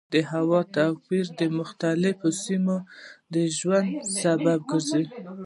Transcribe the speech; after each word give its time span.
د 0.13 0.15
هوا 0.31 0.61
توپیر 0.75 1.25
د 1.39 1.41
مختلفو 1.59 2.27
سیمو 2.43 2.77
د 3.33 3.35
ژوند 3.57 3.89
سبب 4.21 4.59
کېږي. 4.69 5.03